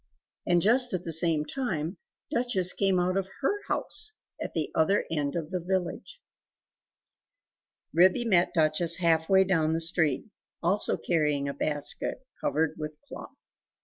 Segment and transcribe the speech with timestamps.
[0.47, 1.97] And just at the same time,
[2.31, 6.19] Duchess came out of HER house, at the other end of the village.
[7.93, 10.25] Ribby met Duchess half way own the street,
[10.63, 13.35] also carrying a basket, covered with a cloth.